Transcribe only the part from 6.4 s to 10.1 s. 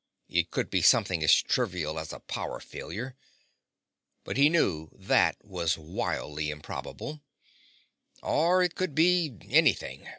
improbable—"or it could be—anything.